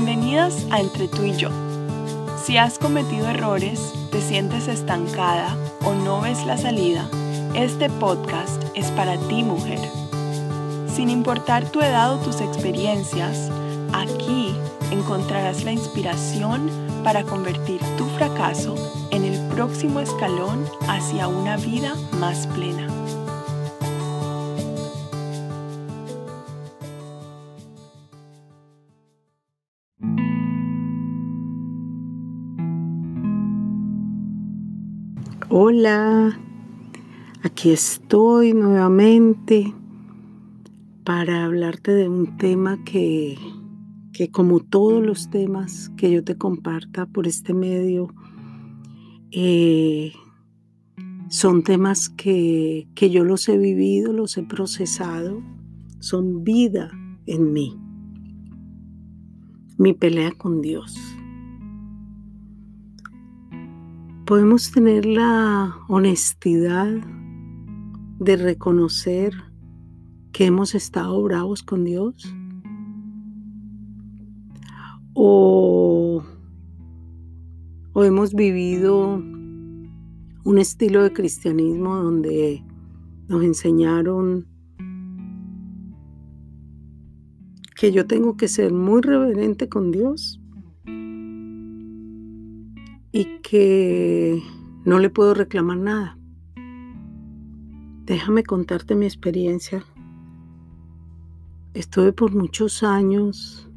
Bienvenidas 0.00 0.64
a 0.70 0.78
Entre 0.78 1.08
tú 1.08 1.24
y 1.24 1.36
yo. 1.36 1.48
Si 2.44 2.56
has 2.56 2.78
cometido 2.78 3.28
errores, 3.28 3.92
te 4.12 4.20
sientes 4.20 4.68
estancada 4.68 5.56
o 5.84 5.92
no 5.92 6.20
ves 6.20 6.46
la 6.46 6.56
salida, 6.56 7.10
este 7.56 7.90
podcast 7.90 8.62
es 8.76 8.92
para 8.92 9.16
ti 9.26 9.42
mujer. 9.42 9.80
Sin 10.86 11.10
importar 11.10 11.68
tu 11.72 11.80
edad 11.80 12.14
o 12.14 12.18
tus 12.18 12.40
experiencias, 12.40 13.50
aquí 13.92 14.54
encontrarás 14.92 15.64
la 15.64 15.72
inspiración 15.72 16.70
para 17.02 17.24
convertir 17.24 17.80
tu 17.96 18.04
fracaso 18.04 18.76
en 19.10 19.24
el 19.24 19.48
próximo 19.48 19.98
escalón 19.98 20.64
hacia 20.86 21.26
una 21.26 21.56
vida 21.56 21.96
más 22.20 22.46
plena. 22.46 22.86
Hola, 35.60 36.38
aquí 37.42 37.70
estoy 37.70 38.54
nuevamente 38.54 39.74
para 41.02 41.46
hablarte 41.46 41.90
de 41.94 42.08
un 42.08 42.36
tema 42.36 42.84
que, 42.84 43.36
que 44.12 44.30
como 44.30 44.60
todos 44.60 45.04
los 45.04 45.30
temas 45.30 45.90
que 45.96 46.12
yo 46.12 46.22
te 46.22 46.38
comparta 46.38 47.06
por 47.06 47.26
este 47.26 47.54
medio, 47.54 48.14
eh, 49.32 50.12
son 51.28 51.64
temas 51.64 52.08
que, 52.08 52.86
que 52.94 53.10
yo 53.10 53.24
los 53.24 53.48
he 53.48 53.58
vivido, 53.58 54.12
los 54.12 54.38
he 54.38 54.44
procesado, 54.44 55.42
son 55.98 56.44
vida 56.44 56.88
en 57.26 57.52
mí, 57.52 57.76
mi 59.76 59.92
pelea 59.92 60.30
con 60.30 60.62
Dios. 60.62 60.96
Podemos 64.28 64.70
tener 64.70 65.06
la 65.06 65.74
honestidad 65.88 66.86
de 68.18 68.36
reconocer 68.36 69.32
que 70.32 70.44
hemos 70.44 70.74
estado 70.74 71.22
bravos 71.22 71.62
con 71.62 71.82
Dios 71.82 72.30
o, 75.14 76.22
o 77.94 78.04
hemos 78.04 78.34
vivido 78.34 79.14
un 79.14 80.58
estilo 80.58 81.04
de 81.04 81.14
cristianismo 81.14 81.96
donde 81.96 82.62
nos 83.28 83.42
enseñaron 83.42 84.46
que 87.74 87.92
yo 87.92 88.06
tengo 88.06 88.36
que 88.36 88.48
ser 88.48 88.74
muy 88.74 89.00
reverente 89.00 89.70
con 89.70 89.90
Dios 89.90 90.38
y 93.12 93.38
que 93.40 94.42
no 94.84 94.98
le 94.98 95.10
puedo 95.10 95.34
reclamar 95.34 95.78
nada. 95.78 96.18
Déjame 98.04 98.42
contarte 98.42 98.94
mi 98.94 99.06
experiencia. 99.06 99.84
Estuve 101.74 102.12
por 102.12 102.34
muchos 102.34 102.82
años 102.82 103.70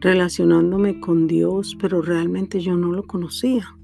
relacionándome 0.00 0.98
con 0.98 1.26
Dios, 1.26 1.76
pero 1.78 2.00
realmente 2.00 2.60
yo 2.60 2.76
no 2.76 2.92
lo 2.92 3.06
conocía. 3.06 3.76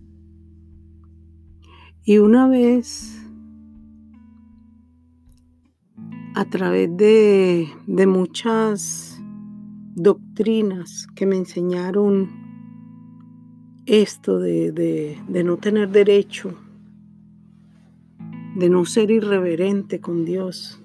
Y 2.05 2.19
una 2.19 2.49
vez, 2.49 3.21
a 6.35 6.45
través 6.45 6.97
de, 6.97 7.69
muchas 8.07 9.21
doctrinas 9.95 11.07
que 11.15 11.27
me 11.27 11.37
enseñaron 11.37 12.46
esto 13.87 14.41
de, 14.41 15.17
no 15.45 15.57
tener 15.59 15.91
derecho, 15.91 16.53
de 18.57 18.69
no 18.69 18.85
ser 18.85 19.11
irreverente 19.13 20.01
con 20.01 20.25
Dios. 20.25 20.81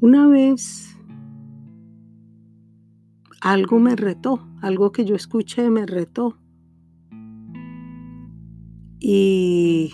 Una 0.00 0.26
vez 0.26 0.96
algo 3.40 3.78
me 3.78 3.94
retó, 3.94 4.48
algo 4.62 4.90
que 4.90 5.04
yo 5.04 5.14
escuché 5.14 5.70
me 5.70 5.84
retó. 5.86 6.38
Y, 8.98 9.92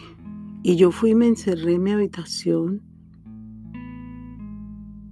y 0.62 0.76
yo 0.76 0.92
fui 0.92 1.10
y 1.10 1.14
me 1.16 1.26
encerré 1.26 1.74
en 1.74 1.82
mi 1.82 1.90
habitación 1.90 2.82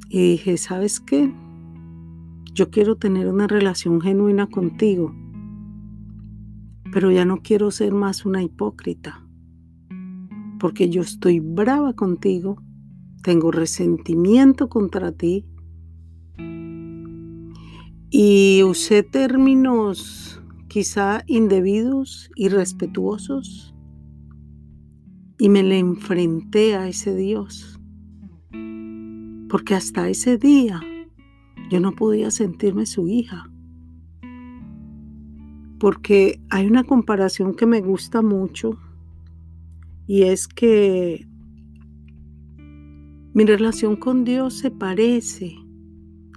y 0.08 0.30
dije, 0.30 0.56
¿sabes 0.56 1.00
qué? 1.00 1.32
Yo 2.54 2.70
quiero 2.70 2.96
tener 2.96 3.26
una 3.26 3.48
relación 3.48 4.00
genuina 4.00 4.46
contigo 4.46 5.12
pero 6.92 7.10
ya 7.10 7.24
no 7.24 7.42
quiero 7.42 7.70
ser 7.70 7.92
más 7.92 8.24
una 8.24 8.42
hipócrita, 8.42 9.26
porque 10.58 10.88
yo 10.90 11.02
estoy 11.02 11.40
brava 11.40 11.94
contigo, 11.94 12.62
tengo 13.22 13.50
resentimiento 13.50 14.68
contra 14.68 15.12
ti 15.12 15.44
y 18.10 18.62
usé 18.62 19.02
términos 19.02 20.42
quizá 20.68 21.24
indebidos, 21.26 22.30
irrespetuosos, 22.36 23.74
y 25.38 25.48
me 25.48 25.62
le 25.62 25.78
enfrenté 25.78 26.74
a 26.74 26.88
ese 26.88 27.14
Dios, 27.14 27.78
porque 29.48 29.74
hasta 29.74 30.08
ese 30.08 30.36
día 30.36 30.80
yo 31.70 31.80
no 31.80 31.92
podía 31.92 32.30
sentirme 32.30 32.86
su 32.86 33.08
hija 33.08 33.50
porque 35.78 36.40
hay 36.50 36.66
una 36.66 36.84
comparación 36.84 37.54
que 37.54 37.66
me 37.66 37.80
gusta 37.80 38.22
mucho 38.22 38.78
y 40.06 40.22
es 40.22 40.48
que 40.48 41.26
mi 43.34 43.44
relación 43.44 43.96
con 43.96 44.24
Dios 44.24 44.54
se 44.54 44.70
parece 44.70 45.54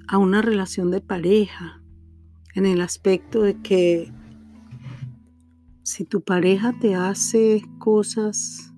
a 0.07 0.17
una 0.17 0.41
relación 0.41 0.91
de 0.91 1.01
pareja 1.01 1.81
en 2.53 2.65
el 2.65 2.81
aspecto 2.81 3.41
de 3.41 3.59
que 3.61 4.11
si 5.83 6.05
tu 6.05 6.21
pareja 6.21 6.73
te 6.79 6.95
hace 6.95 7.63
cosas 7.79 8.73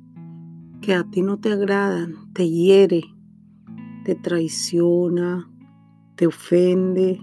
que 0.81 0.93
a 0.93 1.03
ti 1.03 1.21
no 1.21 1.39
te 1.39 1.51
agradan, 1.51 2.31
te 2.33 2.49
hiere, 2.49 3.03
te 4.05 4.15
traiciona, 4.15 5.49
te 6.15 6.27
ofende, 6.27 7.19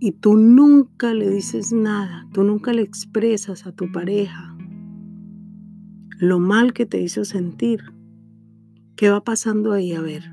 y 0.00 0.12
tú 0.12 0.36
nunca 0.36 1.14
le 1.14 1.28
dices 1.28 1.72
nada, 1.72 2.26
tú 2.32 2.44
nunca 2.44 2.72
le 2.72 2.82
expresas 2.82 3.66
a 3.66 3.72
tu 3.72 3.90
pareja 3.90 4.54
lo 6.18 6.40
mal 6.40 6.72
que 6.72 6.84
te 6.84 7.00
hizo 7.00 7.24
sentir, 7.24 7.80
¿qué 8.96 9.08
va 9.08 9.22
pasando 9.22 9.72
ahí? 9.72 9.92
A 9.92 10.00
ver, 10.00 10.32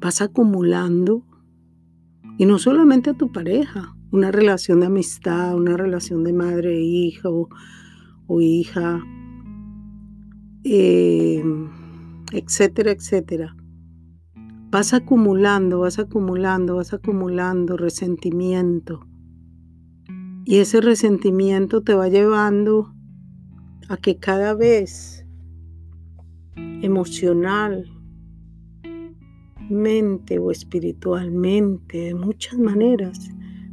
vas 0.00 0.22
acumulando, 0.22 1.24
y 2.38 2.46
no 2.46 2.58
solamente 2.58 3.10
a 3.10 3.14
tu 3.14 3.32
pareja, 3.32 3.94
una 4.12 4.30
relación 4.30 4.80
de 4.80 4.86
amistad, 4.86 5.56
una 5.56 5.76
relación 5.76 6.24
de 6.24 6.32
madre 6.32 6.76
e 6.76 6.82
hija 6.82 7.28
o, 7.28 8.40
hija, 8.40 9.02
eh, 10.64 11.42
etcétera, 12.32 12.92
etcétera. 12.92 13.56
Vas 14.70 14.94
acumulando, 14.94 15.80
vas 15.80 15.98
acumulando, 15.98 16.76
vas 16.76 16.92
acumulando 16.92 17.76
resentimiento. 17.76 19.04
Y 20.44 20.58
ese 20.58 20.80
resentimiento 20.80 21.82
te 21.82 21.94
va 21.94 22.08
llevando 22.08 22.94
a 23.88 23.96
que 23.96 24.18
cada 24.18 24.54
vez 24.54 25.26
emocional, 26.82 27.84
mente 29.68 30.38
o 30.38 30.52
espiritualmente, 30.52 31.98
de 31.98 32.14
muchas 32.14 32.56
maneras, 32.56 33.28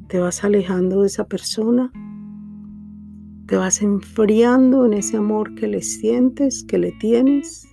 te 0.07 0.19
vas 0.19 0.43
alejando 0.43 1.01
de 1.01 1.07
esa 1.07 1.27
persona, 1.27 1.91
te 3.45 3.55
vas 3.55 3.83
enfriando 3.83 4.87
en 4.87 4.93
ese 4.93 5.17
amor 5.17 5.53
que 5.53 5.67
le 5.67 5.83
sientes, 5.83 6.63
que 6.63 6.79
le 6.79 6.91
tienes, 6.93 7.67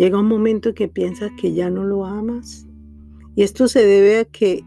Llega 0.00 0.18
un 0.18 0.28
momento 0.28 0.72
que 0.72 0.88
piensas 0.88 1.30
que 1.36 1.52
ya 1.52 1.68
no 1.68 1.84
lo 1.84 2.06
amas. 2.06 2.66
Y 3.36 3.42
esto 3.42 3.68
se 3.68 3.84
debe 3.84 4.20
a 4.20 4.24
que 4.24 4.64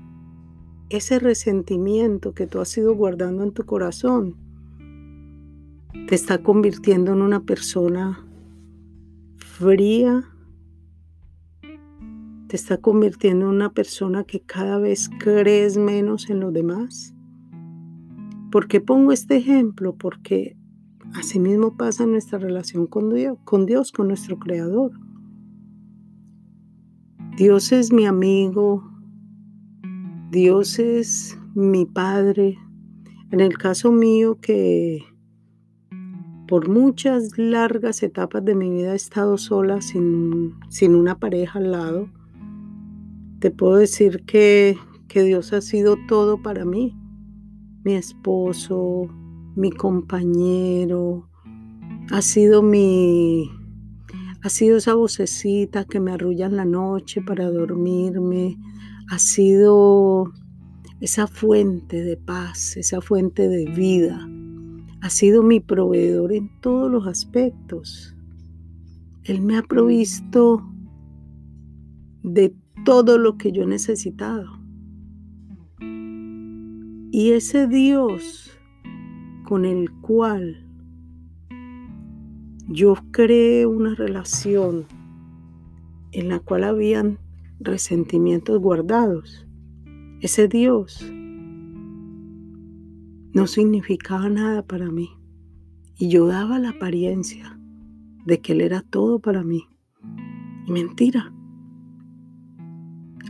ese 0.89 1.17
resentimiento 1.17 2.35
que 2.35 2.45
tú 2.45 2.59
has 2.59 2.77
ido 2.77 2.93
guardando 2.93 3.41
en 3.41 3.51
tu 3.51 3.65
corazón 3.65 4.35
te 6.07 6.13
está 6.13 6.43
convirtiendo 6.43 7.13
en 7.13 7.23
una 7.23 7.39
persona 7.45 8.23
fría, 9.37 10.23
te 12.47 12.55
está 12.55 12.77
convirtiendo 12.77 13.45
en 13.45 13.55
una 13.55 13.73
persona 13.73 14.25
que 14.25 14.39
cada 14.39 14.77
vez 14.77 15.09
crees 15.17 15.79
menos 15.79 16.29
en 16.29 16.41
los 16.41 16.53
demás. 16.53 17.15
¿Por 18.51 18.67
qué 18.67 18.81
pongo 18.81 19.11
este 19.11 19.37
ejemplo? 19.37 19.95
Porque 19.95 20.55
asimismo 21.15 21.75
pasa 21.75 22.03
en 22.03 22.11
nuestra 22.11 22.37
relación 22.37 22.85
con 22.85 23.11
Dios, 23.11 23.39
con 23.45 23.65
Dios, 23.65 23.91
con 23.91 24.09
nuestro 24.09 24.37
Creador. 24.37 24.91
Dios 27.35 27.71
es 27.71 27.91
mi 27.91 28.05
amigo, 28.05 28.83
Dios 30.29 30.77
es 30.77 31.35
mi 31.55 31.87
Padre. 31.87 32.59
En 33.31 33.39
el 33.39 33.57
caso 33.57 33.91
mío 33.91 34.37
que 34.39 35.03
por 36.47 36.69
muchas 36.69 37.35
largas 37.39 38.03
etapas 38.03 38.45
de 38.45 38.53
mi 38.53 38.69
vida 38.69 38.93
he 38.93 38.95
estado 38.95 39.39
sola 39.39 39.81
sin, 39.81 40.53
sin 40.69 40.93
una 40.93 41.17
pareja 41.17 41.57
al 41.57 41.71
lado, 41.71 42.07
te 43.39 43.49
puedo 43.49 43.77
decir 43.77 44.25
que, 44.25 44.77
que 45.07 45.23
Dios 45.23 45.53
ha 45.53 45.61
sido 45.61 45.97
todo 46.07 46.39
para 46.39 46.65
mí. 46.65 46.95
Mi 47.83 47.95
esposo, 47.95 49.07
mi 49.55 49.71
compañero, 49.71 51.27
ha 52.11 52.21
sido 52.21 52.61
mi, 52.61 53.49
ha 54.43 54.49
sido 54.49 54.77
esa 54.77 54.93
vocecita 54.93 55.85
que 55.85 56.01
me 56.01 56.11
arrulla 56.11 56.47
en 56.47 56.57
la 56.57 56.65
noche 56.65 57.21
para 57.21 57.49
dormirme, 57.49 58.57
ha 59.09 59.17
sido 59.17 60.33
esa 60.99 61.27
fuente 61.27 62.03
de 62.03 62.17
paz, 62.17 62.75
esa 62.75 62.99
fuente 62.99 63.47
de 63.47 63.65
vida, 63.65 64.19
ha 65.01 65.09
sido 65.09 65.43
mi 65.43 65.61
proveedor 65.61 66.33
en 66.33 66.49
todos 66.59 66.91
los 66.91 67.07
aspectos. 67.07 68.17
Él 69.23 69.41
me 69.41 69.55
ha 69.55 69.63
provisto 69.63 70.69
de 72.23 72.53
todo 72.83 73.17
lo 73.17 73.37
que 73.37 73.53
yo 73.53 73.63
he 73.63 73.67
necesitado. 73.67 74.59
Y 77.11 77.31
ese 77.31 77.67
Dios 77.67 78.51
con 79.45 79.63
el 79.63 79.89
cual 80.01 80.62
yo 82.73 82.95
creé 83.11 83.67
una 83.67 83.93
relación 83.93 84.87
en 86.11 86.29
la 86.29 86.39
cual 86.39 86.63
habían 86.63 87.19
resentimientos 87.59 88.59
guardados, 88.59 89.47
ese 90.21 90.47
Dios 90.47 91.05
no 93.31 93.45
significaba 93.45 94.27
nada 94.27 94.65
para 94.65 94.89
mí. 94.89 95.11
Y 95.99 96.09
yo 96.09 96.25
daba 96.25 96.57
la 96.57 96.69
apariencia 96.69 97.59
de 98.25 98.41
que 98.41 98.53
Él 98.53 98.61
era 98.61 98.81
todo 98.81 99.19
para 99.19 99.43
mí. 99.43 99.67
Y 100.65 100.71
mentira. 100.71 101.31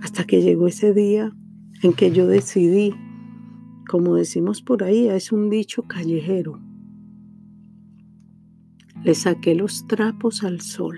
Hasta 0.01 0.23
que 0.23 0.41
llegó 0.41 0.67
ese 0.67 0.93
día 0.93 1.35
en 1.81 1.91
que 1.91 2.11
yo 2.11 2.27
decidí, 2.27 2.93
como 3.89 4.15
decimos 4.15 4.61
por 4.61 4.83
ahí, 4.83 5.09
es 5.09 5.33
un 5.33 5.49
dicho 5.49 5.83
callejero. 5.83 6.61
Le 9.03 9.15
saqué 9.15 9.53
los 9.53 9.85
trapos 9.87 10.45
al 10.45 10.61
sol. 10.61 10.97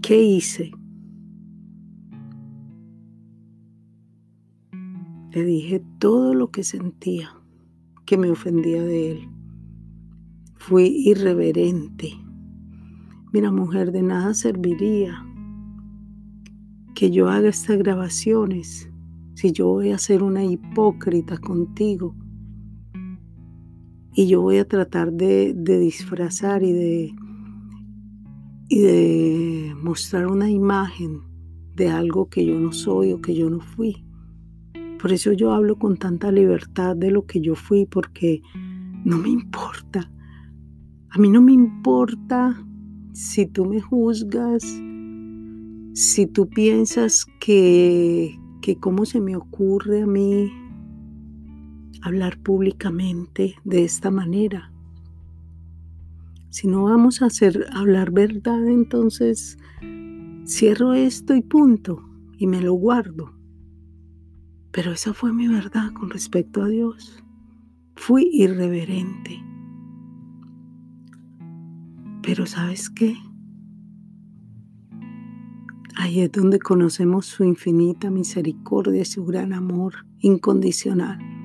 ¿Qué 0.00 0.22
hice? 0.22 0.72
Le 5.32 5.44
dije 5.44 5.84
todo 5.98 6.32
lo 6.32 6.50
que 6.50 6.64
sentía 6.64 7.38
que 8.06 8.16
me 8.16 8.30
ofendía 8.30 8.82
de 8.82 9.10
él. 9.10 9.28
Fui 10.56 10.86
irreverente. 10.86 12.10
Mira, 13.34 13.52
mujer, 13.52 13.92
de 13.92 14.02
nada 14.02 14.32
serviría 14.32 15.26
que 16.94 17.10
yo 17.10 17.28
haga 17.28 17.50
estas 17.50 17.76
grabaciones 17.76 18.90
si 19.34 19.52
yo 19.52 19.68
voy 19.68 19.90
a 19.90 19.98
ser 19.98 20.22
una 20.22 20.42
hipócrita 20.42 21.36
contigo 21.36 22.16
y 24.14 24.26
yo 24.26 24.40
voy 24.40 24.58
a 24.58 24.66
tratar 24.66 25.12
de, 25.12 25.54
disfrazar 25.54 26.62
y 26.62 26.72
de, 26.72 27.14
y 28.68 28.80
de 28.80 29.74
mostrar 29.80 30.26
una 30.26 30.50
imagen 30.50 31.22
de 31.74 31.88
algo 31.88 32.28
que 32.28 32.44
yo 32.44 32.58
no 32.58 32.72
soy 32.72 33.12
o 33.12 33.20
que 33.20 33.34
yo 33.34 33.48
no 33.48 33.60
fui. 33.60 34.04
Por 35.00 35.12
eso 35.12 35.32
yo 35.32 35.52
hablo 35.52 35.76
con 35.76 35.96
tanta 35.96 36.32
libertad 36.32 36.96
de 36.96 37.10
lo 37.10 37.26
que 37.26 37.40
yo 37.40 37.54
fui, 37.54 37.86
porque 37.86 38.42
no 39.04 39.18
me 39.18 39.28
importa. 39.28 40.10
A 41.10 41.18
mí 41.18 41.30
no 41.30 41.40
me 41.40 41.52
importa 41.52 42.60
si 43.12 43.46
tú 43.46 43.64
me 43.64 43.80
juzgas, 43.80 44.64
si 45.92 46.26
tú 46.26 46.48
piensas 46.48 47.26
que, 47.40 48.36
que 48.60 48.76
cómo 48.76 49.04
se 49.04 49.20
me 49.20 49.36
ocurre 49.36 50.02
a 50.02 50.06
mí 50.06 50.50
hablar 52.02 52.38
públicamente 52.38 53.56
de 53.64 53.84
esta 53.84 54.10
manera. 54.10 54.72
Si 56.50 56.66
no 56.66 56.84
vamos 56.84 57.22
a 57.22 57.26
hacer 57.26 57.66
hablar 57.72 58.10
verdad, 58.10 58.66
entonces 58.66 59.58
cierro 60.46 60.94
esto 60.94 61.34
y 61.34 61.42
punto, 61.42 62.02
y 62.38 62.46
me 62.46 62.60
lo 62.60 62.72
guardo. 62.74 63.34
Pero 64.70 64.92
esa 64.92 65.12
fue 65.12 65.32
mi 65.32 65.48
verdad 65.48 65.92
con 65.92 66.10
respecto 66.10 66.62
a 66.62 66.68
Dios. 66.68 67.22
Fui 67.96 68.28
irreverente. 68.32 69.42
Pero 72.22 72.46
¿sabes 72.46 72.88
qué? 72.90 73.16
Ahí 75.96 76.20
es 76.20 76.30
donde 76.30 76.58
conocemos 76.60 77.26
su 77.26 77.44
infinita 77.44 78.08
misericordia 78.10 79.04
su 79.04 79.24
gran 79.24 79.52
amor 79.52 80.06
incondicional. 80.20 81.37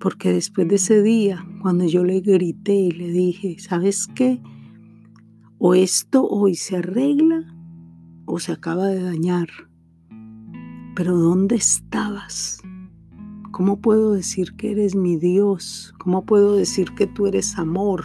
Porque 0.00 0.32
después 0.32 0.68
de 0.68 0.76
ese 0.76 1.02
día, 1.02 1.44
cuando 1.62 1.84
yo 1.86 2.04
le 2.04 2.20
grité 2.20 2.74
y 2.74 2.90
le 2.90 3.08
dije, 3.08 3.56
¿sabes 3.58 4.06
qué? 4.06 4.40
O 5.58 5.74
esto 5.74 6.26
hoy 6.26 6.54
se 6.54 6.76
arregla 6.76 7.54
o 8.26 8.38
se 8.38 8.52
acaba 8.52 8.86
de 8.86 9.02
dañar 9.02 9.48
pero 10.98 11.16
¿dónde 11.16 11.54
estabas? 11.54 12.60
¿Cómo 13.52 13.80
puedo 13.80 14.14
decir 14.14 14.56
que 14.56 14.72
eres 14.72 14.96
mi 14.96 15.16
Dios? 15.16 15.94
¿Cómo 15.96 16.26
puedo 16.26 16.56
decir 16.56 16.90
que 16.96 17.06
tú 17.06 17.28
eres 17.28 17.56
amor? 17.56 18.02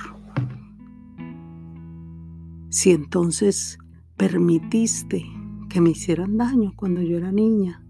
Si 2.69 2.92
entonces 2.92 3.80
permitiste 4.16 5.25
que 5.69 5.81
me 5.81 5.89
hicieran 5.89 6.38
daño 6.38 6.74
cuando 6.75 7.01
yo 7.01 7.18
era 7.18 7.31
niña. 7.31 7.84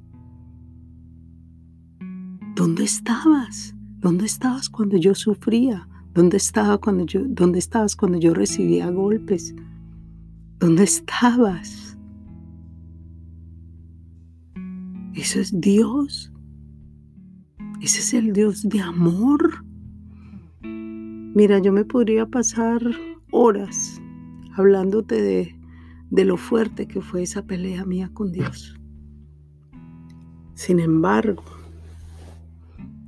¿Dónde 2.56 2.86
estabas? 2.86 3.76
¿Dónde 4.04 4.26
estabas 4.26 4.70
cuando 4.70 4.98
yo 4.98 5.16
sufría? 5.16 5.88
¿Dónde, 6.14 6.36
estaba 6.36 6.78
cuando 6.78 7.06
yo, 7.06 7.22
¿Dónde 7.26 7.60
estabas 7.60 7.96
cuando 7.96 8.20
yo 8.20 8.34
recibía 8.34 8.90
golpes? 8.90 9.56
¿Dónde 10.60 10.84
estabas? 10.84 11.98
Eso 15.14 15.40
es 15.40 15.58
Dios. 15.58 16.34
Ese 17.80 18.00
es 18.00 18.14
el 18.14 18.34
Dios 18.34 18.68
de 18.68 18.82
amor. 18.82 19.64
Mira, 20.62 21.60
yo 21.60 21.72
me 21.72 21.86
podría 21.86 22.26
pasar 22.26 22.82
horas 23.32 24.02
hablándote 24.58 25.22
de, 25.22 25.56
de 26.10 26.26
lo 26.26 26.36
fuerte 26.36 26.90
que 26.90 27.00
fue 27.00 27.24
esa 27.24 27.46
pelea 27.46 27.86
mía 27.86 28.12
con 28.14 28.34
Dios. 28.34 28.78
Sin 30.56 30.82
embargo, 30.82 31.46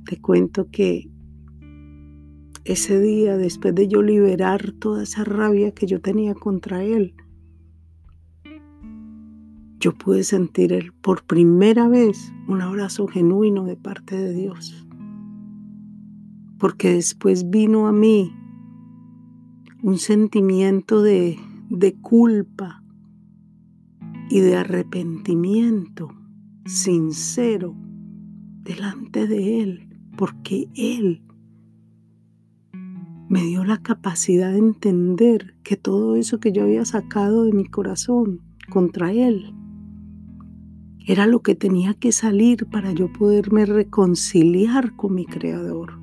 te 0.06 0.20
cuento 0.20 0.70
que 0.70 1.10
ese 2.64 3.00
día, 3.00 3.36
después 3.36 3.74
de 3.74 3.88
yo 3.88 4.02
liberar 4.02 4.72
toda 4.72 5.02
esa 5.02 5.24
rabia 5.24 5.72
que 5.72 5.86
yo 5.86 6.00
tenía 6.00 6.34
contra 6.34 6.82
Él, 6.82 7.14
yo 9.78 9.92
pude 9.92 10.24
sentir 10.24 10.92
por 11.00 11.24
primera 11.24 11.88
vez 11.88 12.32
un 12.48 12.62
abrazo 12.62 13.06
genuino 13.06 13.64
de 13.64 13.76
parte 13.76 14.16
de 14.16 14.32
Dios. 14.32 14.86
Porque 16.58 16.94
después 16.94 17.50
vino 17.50 17.86
a 17.86 17.92
mí 17.92 18.32
un 19.82 19.98
sentimiento 19.98 21.02
de, 21.02 21.38
de 21.68 21.94
culpa 22.00 22.82
y 24.30 24.40
de 24.40 24.56
arrepentimiento 24.56 26.08
sincero 26.64 27.76
delante 28.66 29.26
de 29.26 29.62
Él, 29.62 29.85
porque 30.16 30.68
Él 30.74 31.22
me 33.28 33.42
dio 33.42 33.64
la 33.64 33.82
capacidad 33.82 34.52
de 34.52 34.58
entender 34.58 35.56
que 35.62 35.76
todo 35.76 36.16
eso 36.16 36.38
que 36.38 36.52
yo 36.52 36.62
había 36.62 36.84
sacado 36.84 37.44
de 37.44 37.52
mi 37.52 37.64
corazón 37.64 38.40
contra 38.70 39.12
Él 39.12 39.52
era 41.06 41.26
lo 41.26 41.40
que 41.40 41.54
tenía 41.54 41.94
que 41.94 42.12
salir 42.12 42.66
para 42.66 42.92
yo 42.92 43.12
poderme 43.12 43.64
reconciliar 43.64 44.96
con 44.96 45.14
mi 45.14 45.24
Creador. 45.24 46.00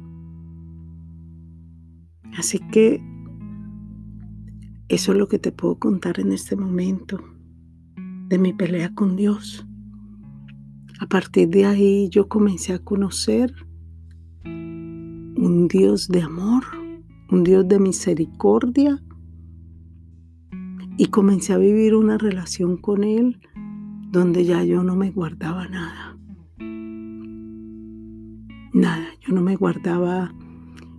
Así 2.37 2.59
que 2.71 3.01
eso 4.87 5.11
es 5.11 5.17
lo 5.17 5.27
que 5.27 5.39
te 5.39 5.51
puedo 5.51 5.77
contar 5.77 6.19
en 6.19 6.31
este 6.31 6.55
momento 6.55 7.19
de 8.27 8.37
mi 8.37 8.53
pelea 8.53 8.93
con 8.93 9.15
Dios. 9.15 9.65
A 10.99 11.07
partir 11.07 11.49
de 11.49 11.65
ahí 11.65 12.09
yo 12.09 12.29
comencé 12.29 12.73
a 12.73 12.79
conocer 12.79 13.53
un 15.35 15.67
Dios 15.67 16.07
de 16.07 16.21
amor, 16.21 16.63
un 17.29 17.43
Dios 17.43 17.67
de 17.67 17.79
misericordia 17.79 19.03
y 20.97 21.07
comencé 21.07 21.53
a 21.53 21.57
vivir 21.57 21.95
una 21.95 22.17
relación 22.17 22.77
con 22.77 23.03
Él 23.03 23.39
donde 24.11 24.45
ya 24.45 24.63
yo 24.63 24.83
no 24.83 24.95
me 24.95 25.09
guardaba 25.09 25.67
nada. 25.67 26.17
Nada, 28.73 29.07
yo 29.21 29.33
no 29.33 29.41
me 29.41 29.55
guardaba 29.55 30.33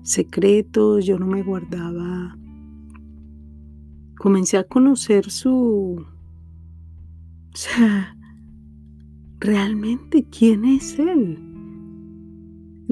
secretos, 0.03 1.07
yo 1.07 1.19
no 1.19 1.27
me 1.27 1.43
guardaba... 1.43 2.37
Comencé 4.17 4.57
a 4.57 4.65
conocer 4.65 5.31
su... 5.31 6.05
O 7.53 7.57
sea, 7.57 8.17
realmente 9.39 10.25
quién 10.25 10.65
es 10.65 10.99
Él. 10.99 11.54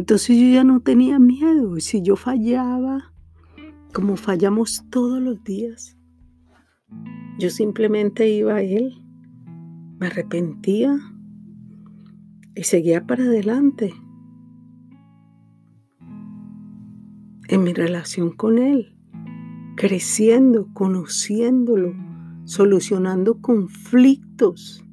Entonces 0.03 0.37
yo 0.37 0.49
ya 0.49 0.65
no 0.65 0.81
tenía 0.81 1.21
miedo. 1.21 1.79
Si 1.79 2.03
yo 2.03 2.17
fallaba, 2.17 3.15
como 3.93 4.17
fallamos 4.17 4.85
todos 4.91 5.23
los 5.23 5.45
días, 5.45 5.97
yo 7.39 7.51
simplemente 7.51 8.29
iba 8.29 8.57
a 8.57 8.63
Él, 8.63 9.01
me 10.01 10.09
arrepentía 10.09 10.99
y 12.57 12.65
seguía 12.65 13.07
para 13.07 13.23
adelante 13.23 13.95
en 17.47 17.63
mi 17.63 17.73
relación 17.73 18.33
con 18.33 18.59
Él, 18.59 18.97
creciendo, 19.77 20.67
conociéndolo, 20.75 21.95
solucionando 22.43 23.41
conflictos. 23.41 24.85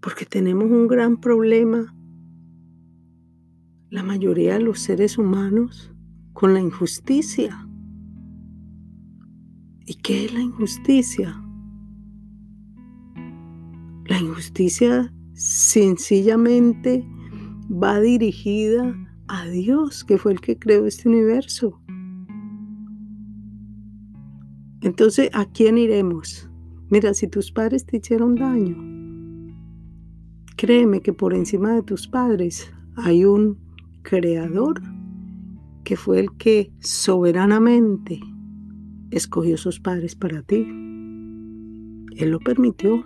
Porque 0.00 0.26
tenemos 0.26 0.70
un 0.70 0.86
gran 0.86 1.16
problema, 1.16 1.92
la 3.90 4.02
mayoría 4.02 4.54
de 4.54 4.60
los 4.60 4.80
seres 4.80 5.16
humanos, 5.16 5.94
con 6.34 6.52
la 6.52 6.60
injusticia. 6.60 7.66
¿Y 9.86 9.94
qué 9.94 10.26
es 10.26 10.34
la 10.34 10.40
injusticia? 10.40 11.42
La 14.06 14.20
injusticia 14.20 15.12
sencillamente 15.32 17.04
va 17.70 17.98
dirigida 18.00 18.94
a 19.28 19.46
Dios, 19.46 20.04
que 20.04 20.18
fue 20.18 20.32
el 20.32 20.40
que 20.40 20.58
creó 20.58 20.86
este 20.86 21.08
universo. 21.08 21.80
Entonces, 24.82 25.30
¿a 25.32 25.46
quién 25.46 25.78
iremos? 25.78 26.48
Mira, 26.90 27.14
si 27.14 27.26
tus 27.26 27.50
padres 27.50 27.84
te 27.84 27.96
hicieron 27.96 28.34
daño, 28.34 28.76
créeme 30.56 31.00
que 31.00 31.12
por 31.12 31.34
encima 31.34 31.72
de 31.72 31.82
tus 31.82 32.06
padres 32.06 32.70
hay 32.96 33.24
un 33.24 33.67
creador 34.08 34.80
que 35.84 35.94
fue 35.94 36.20
el 36.20 36.34
que 36.38 36.72
soberanamente 36.80 38.20
escogió 39.10 39.58
sus 39.58 39.80
padres 39.80 40.14
para 40.14 40.40
ti. 40.40 40.66
Él 42.16 42.30
lo 42.30 42.40
permitió. 42.40 43.04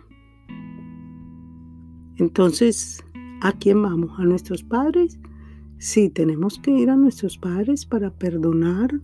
Entonces, 2.18 3.04
¿a 3.40 3.52
quién 3.52 3.82
vamos? 3.82 4.12
¿A 4.18 4.25
nuestros 4.25 4.62
padres? 4.62 5.18
Sí, 5.78 6.09
tenemos 6.09 6.61
que 6.61 6.71
ir 6.71 6.88
a 6.88 6.97
nuestros 6.97 7.37
padres 7.37 7.85
para 7.85 8.14
perdonar 8.16 9.00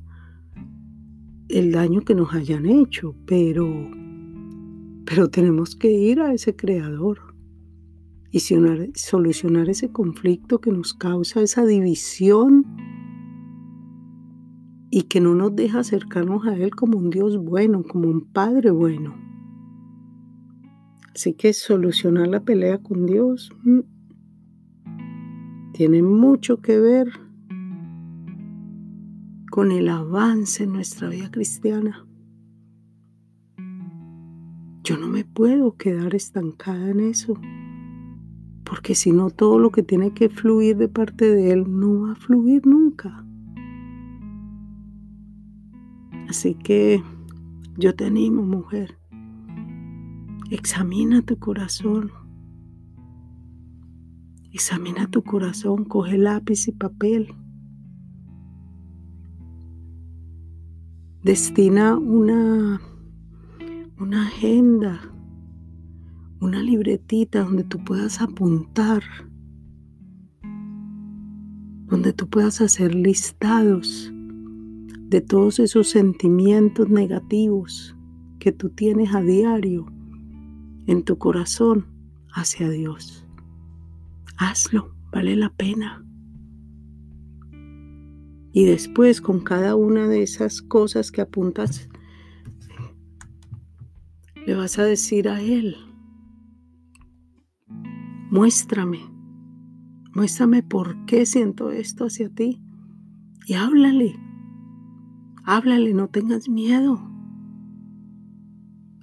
el 1.49 1.73
daño 1.73 2.02
que 2.02 2.14
nos 2.14 2.33
hayan 2.33 2.67
hecho, 2.67 3.17
pero, 3.26 3.67
pero 5.05 5.31
tenemos 5.31 5.75
que 5.75 5.90
ir 5.90 6.21
a 6.21 6.33
ese 6.33 6.55
creador 6.55 7.27
y 8.30 8.40
solucionar 8.40 9.68
ese 9.70 9.90
conflicto 9.90 10.61
que 10.61 10.70
nos 10.70 10.94
causa 10.94 11.40
esa 11.40 11.64
división 11.64 12.66
y 14.90 15.02
que 15.04 15.20
no 15.20 15.35
nos 15.35 15.54
deja 15.54 15.80
acercarnos 15.80 16.47
a 16.47 16.54
Él 16.54 16.75
como 16.75 16.99
un 16.99 17.11
Dios 17.11 17.37
bueno, 17.38 17.82
como 17.82 18.08
un 18.08 18.32
Padre 18.32 18.70
bueno. 18.70 19.14
Así 21.14 21.35
que 21.35 21.52
solucionar 21.52 22.28
la 22.28 22.44
pelea 22.44 22.78
con 22.78 23.06
Dios 23.06 23.50
mm, 23.64 23.80
tiene 25.73 26.02
mucho 26.02 26.61
que 26.61 26.78
ver 26.78 27.08
con 29.50 29.73
el 29.73 29.88
avance 29.88 30.64
en 30.64 30.73
nuestra 30.73 31.08
vida 31.08 31.30
cristiana. 31.30 32.06
Yo 34.85 34.97
no 34.97 35.08
me 35.08 35.25
puedo 35.25 35.76
quedar 35.76 36.14
estancada 36.14 36.90
en 36.90 37.00
eso, 37.00 37.35
porque 38.69 38.95
si 38.95 39.13
no 39.13 39.31
todo 39.31 39.59
lo 39.59 39.71
que 39.71 39.83
tiene 39.83 40.13
que 40.13 40.29
fluir 40.29 40.77
de 40.77 40.89
parte 40.89 41.35
de 41.35 41.53
Él 41.53 41.65
no 41.69 42.03
va 42.03 42.13
a 42.13 42.17
fluir 42.17 42.67
nunca. 42.67 43.25
Así 46.29 46.55
que 46.55 47.03
yo 47.79 47.95
te 47.95 48.05
animo, 48.05 48.43
mujer. 48.43 48.99
Examina 50.51 51.23
tu 51.23 51.39
corazón. 51.39 52.11
Examina 54.53 55.11
tu 55.11 55.23
corazón, 55.23 55.85
coge 55.85 56.19
lápiz 56.19 56.69
y 56.69 56.73
papel. 56.73 57.35
Destina 61.23 61.97
una, 61.97 62.81
una 63.99 64.27
agenda, 64.27 65.01
una 66.40 66.62
libretita 66.62 67.42
donde 67.42 67.64
tú 67.64 67.83
puedas 67.85 68.21
apuntar, 68.21 69.02
donde 71.87 72.12
tú 72.12 72.28
puedas 72.28 72.61
hacer 72.61 72.95
listados 72.95 74.12
de 75.09 75.21
todos 75.21 75.59
esos 75.59 75.88
sentimientos 75.88 76.88
negativos 76.90 77.97
que 78.38 78.52
tú 78.52 78.71
tienes 78.71 79.14
a 79.14 79.23
diario 79.23 79.87
en 80.87 81.02
tu 81.02 81.18
corazón 81.18 81.87
hacia 82.33 82.68
Dios. 82.68 83.26
Hazlo, 84.37 84.95
vale 85.11 85.35
la 85.35 85.50
pena. 85.50 86.04
Y 88.52 88.64
después 88.64 89.21
con 89.21 89.40
cada 89.40 89.76
una 89.76 90.09
de 90.09 90.23
esas 90.23 90.62
cosas 90.62 91.11
que 91.11 91.21
apuntas, 91.21 91.88
le 94.47 94.54
vas 94.54 94.78
a 94.78 94.85
decir 94.85 95.28
a 95.28 95.40
Él, 95.40 95.76
muéstrame, 98.30 99.00
muéstrame 100.14 100.62
por 100.62 101.04
qué 101.06 101.26
siento 101.26 101.70
esto 101.70 102.04
hacia 102.04 102.28
ti. 102.28 102.62
Y 103.47 103.54
háblale, 103.54 104.14
Háblale, 105.50 105.94
no 105.94 106.08
tengas 106.08 106.47
miedo. 106.50 107.00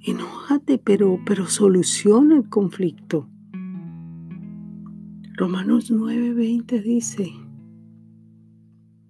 Enójate, 0.04 0.78
pero, 0.78 1.20
pero 1.26 1.48
soluciona 1.48 2.36
el 2.36 2.50
conflicto. 2.50 3.28
Romanos 5.36 5.90
9:20 5.90 6.84
dice, 6.84 7.32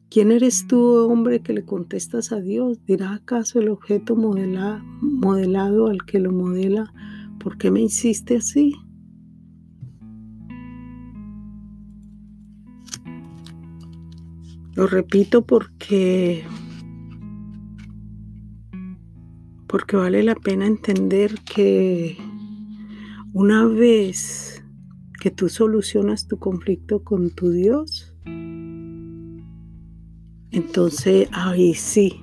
¿quién 0.10 0.32
eres 0.32 0.66
tú, 0.66 0.80
hombre, 1.12 1.42
que 1.42 1.52
le 1.52 1.66
contestas 1.66 2.32
a 2.32 2.40
Dios? 2.40 2.80
¿Dirá 2.86 3.16
acaso 3.16 3.60
el 3.60 3.68
objeto 3.68 4.16
modelado 4.16 5.88
al 5.88 6.06
que 6.06 6.22
lo 6.22 6.32
modela, 6.32 6.94
¿por 7.38 7.58
qué 7.58 7.70
me 7.70 7.82
hiciste 7.82 8.38
así? 8.38 8.76
Lo 14.76 14.88
repito 14.88 15.46
porque 15.46 16.44
porque 19.68 19.96
vale 19.96 20.22
la 20.22 20.36
pena 20.36 20.68
entender 20.68 21.36
que 21.44 22.18
una 23.32 23.66
vez 23.66 24.64
que 25.22 25.32
tú 25.32 25.48
solucionas 25.48 26.28
tu 26.28 26.38
conflicto 26.40 27.04
con 27.04 27.30
tu 27.30 27.52
Dios, 27.52 28.14
entonces 30.52 31.30
ahí 31.32 31.74
sí, 31.74 32.22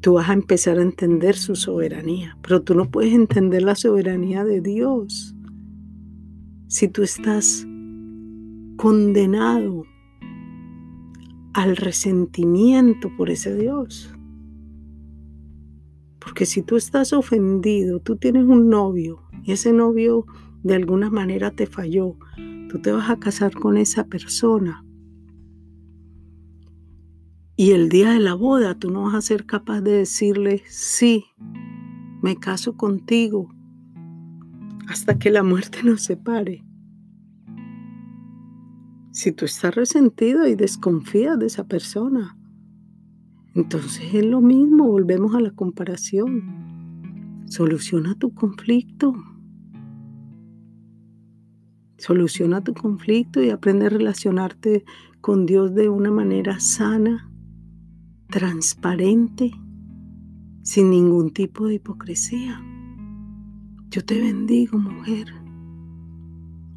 tú 0.00 0.14
vas 0.14 0.30
a 0.30 0.34
empezar 0.34 0.78
a 0.78 0.82
entender 0.82 1.36
su 1.36 1.54
soberanía, 1.54 2.36
pero 2.42 2.62
tú 2.62 2.74
no 2.74 2.90
puedes 2.90 3.12
entender 3.12 3.62
la 3.62 3.74
soberanía 3.74 4.44
de 4.44 4.62
Dios 4.62 5.34
si 6.68 6.88
tú 6.88 7.02
estás 7.02 7.66
condenado 8.76 9.84
al 11.54 11.76
resentimiento 11.76 13.10
por 13.16 13.30
ese 13.30 13.54
Dios. 13.56 14.14
Porque 16.18 16.46
si 16.46 16.62
tú 16.62 16.76
estás 16.76 17.12
ofendido, 17.12 18.00
tú 18.00 18.16
tienes 18.16 18.44
un 18.44 18.68
novio 18.68 19.22
y 19.42 19.52
ese 19.52 19.72
novio 19.72 20.24
de 20.62 20.74
alguna 20.74 21.10
manera 21.10 21.50
te 21.50 21.66
falló, 21.66 22.16
tú 22.68 22.80
te 22.80 22.92
vas 22.92 23.10
a 23.10 23.18
casar 23.18 23.52
con 23.52 23.76
esa 23.76 24.04
persona. 24.06 24.84
Y 27.56 27.72
el 27.72 27.88
día 27.88 28.12
de 28.12 28.20
la 28.20 28.34
boda 28.34 28.78
tú 28.78 28.90
no 28.90 29.02
vas 29.02 29.14
a 29.14 29.20
ser 29.20 29.46
capaz 29.46 29.80
de 29.82 29.92
decirle, 29.92 30.62
sí, 30.66 31.26
me 32.22 32.36
caso 32.36 32.76
contigo, 32.76 33.48
hasta 34.88 35.18
que 35.18 35.30
la 35.30 35.42
muerte 35.42 35.82
nos 35.82 36.02
separe. 36.02 36.64
Si 39.12 39.30
tú 39.30 39.44
estás 39.44 39.74
resentido 39.74 40.46
y 40.48 40.54
desconfías 40.54 41.38
de 41.38 41.44
esa 41.44 41.64
persona, 41.64 42.34
entonces 43.54 44.14
es 44.14 44.24
lo 44.24 44.40
mismo, 44.40 44.88
volvemos 44.88 45.34
a 45.34 45.40
la 45.40 45.50
comparación. 45.50 47.44
Soluciona 47.46 48.14
tu 48.14 48.32
conflicto. 48.32 49.12
Soluciona 51.98 52.64
tu 52.64 52.72
conflicto 52.72 53.42
y 53.42 53.50
aprende 53.50 53.84
a 53.86 53.90
relacionarte 53.90 54.86
con 55.20 55.44
Dios 55.44 55.74
de 55.74 55.90
una 55.90 56.10
manera 56.10 56.58
sana, 56.58 57.30
transparente, 58.30 59.50
sin 60.62 60.88
ningún 60.88 61.34
tipo 61.34 61.66
de 61.66 61.74
hipocresía. 61.74 62.62
Yo 63.90 64.02
te 64.02 64.18
bendigo, 64.18 64.78
mujer. 64.78 65.26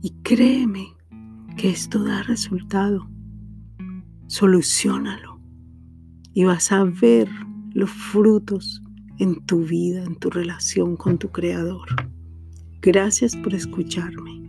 Y 0.02 0.12
créeme 0.22 0.95
que 1.56 1.70
esto 1.70 2.04
da 2.04 2.24
resultado. 2.24 3.08
Solucionalo. 4.28 5.40
Y 6.34 6.44
vas 6.44 6.72
a 6.72 6.84
ver 6.84 7.30
los 7.74 7.90
frutos 7.90 8.82
en 9.20 9.46
tu 9.46 9.64
vida, 9.64 10.04
en 10.04 10.16
tu 10.16 10.30
relación 10.30 10.98
con 10.98 11.18
tu 11.18 11.32
Creador. 11.32 11.88
Gracias 12.82 13.36
por 13.38 13.54
escucharme. 13.54 14.45